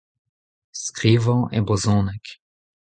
[0.85, 2.25] Skrivañ e brezhoneg.